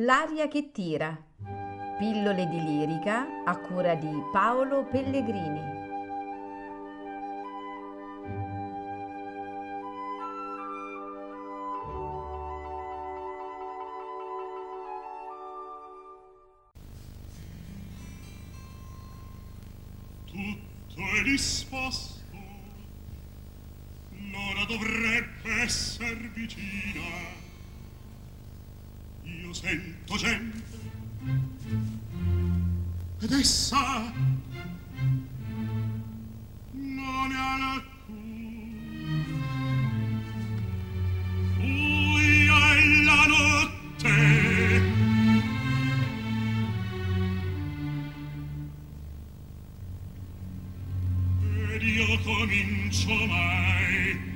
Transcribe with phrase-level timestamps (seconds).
[0.00, 1.16] L'aria che tira.
[1.96, 5.74] Pillole di lirica a cura di Paolo Pellegrini.
[20.26, 22.20] Tutto è disposto,
[24.10, 27.45] l'ora dovrebbe esser vicina.
[29.46, 30.64] Io sento gente
[33.20, 34.12] ed essa
[36.72, 38.74] non è alcun.
[41.58, 44.14] Buia è la notte
[51.72, 54.35] ed io comincio mai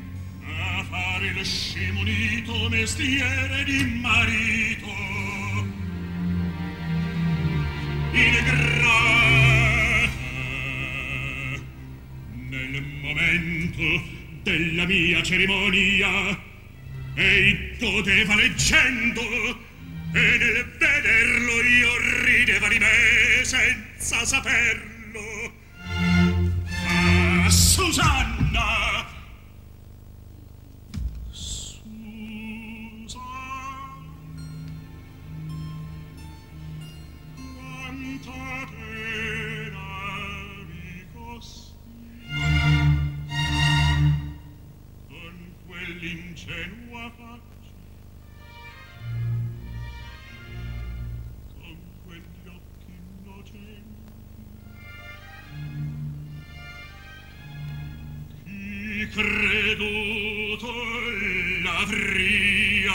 [0.91, 4.89] fare il scimunito mestiere di marito.
[8.13, 8.89] Ingrata
[12.33, 14.03] nel momento
[14.43, 16.39] della mia cerimonia
[17.15, 19.21] ei godeva leggendo
[20.13, 25.53] e nel vederlo io rideva di me senza saperlo.
[26.89, 28.20] Ah Susanna
[59.13, 60.73] creduto
[61.63, 62.93] l'avria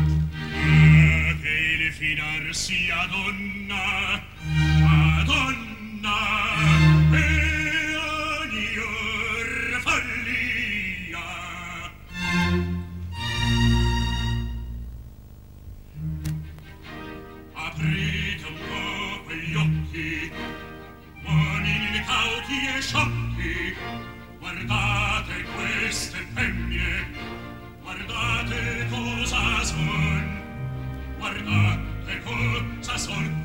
[0.00, 6.18] ah, che il finar sia donna a donna
[7.12, 11.26] e ogni or follia
[17.52, 18.27] apri
[22.48, 23.76] cauti e sciocchi,
[24.38, 27.06] guardate queste femmine,
[27.82, 30.42] guardate cosa son,
[31.18, 33.37] guardate cosa son,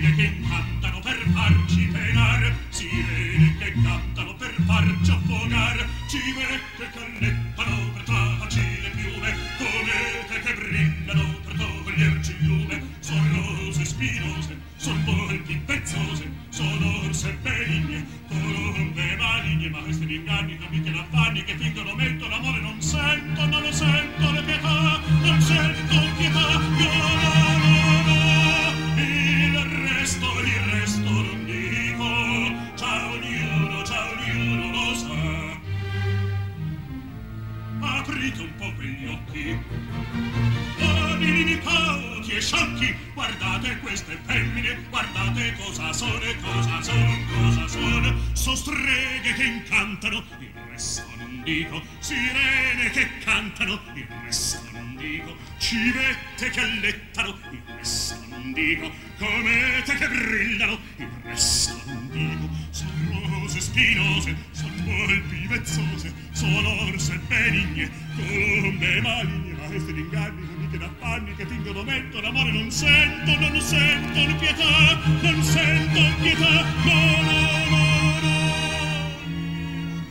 [0.00, 7.90] streghe che incantano per farci penar, sirene che cantano per farci affogar, civette che allettano
[7.92, 15.04] per trarci le piume, comete che brillano per toglierci il lume, son rose spinose, son
[15.04, 21.94] volpi pezzose, son orse benigne, colombe maligne, ma questi mi inganni, amiche l'affanni che fingono
[21.94, 25.69] mettono amore, non sento, non lo sento, le pietà, non sento
[38.80, 39.58] quegli occhi,
[40.78, 48.30] uomini cauti e sciocchi, guardate queste femmine, guardate cosa sono e cosa son, cosa son.
[48.32, 55.36] So streghe che incantano, il resto non dico, sirene che cantano, il resto non dico,
[55.58, 63.39] civette che allettano, il resto non dico, comete che brillano, il resto non dico, son
[63.50, 71.46] rose spinose, son volpi vezzose, son orse benigne, colombe maligne, maestre d'inganni, amiche d'affanni che
[71.46, 78.38] fingono metto l'amore non sento, non sento pietà, non sento pietà, no, no, no, no.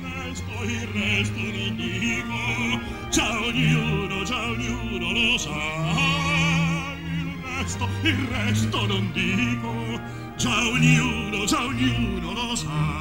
[0.01, 6.97] Resto, il resto non dico, già ognuno, già ognuno lo sa.
[7.07, 10.01] Il resto, il resto non dico,
[10.35, 12.98] già ognuno, già ognuno lo sa.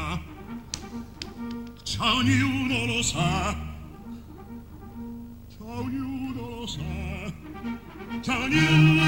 [1.98, 3.56] Ciao ognuno lo sa.
[5.48, 6.80] Ciao ognuno lo sa.
[8.22, 9.07] Ciao ognuno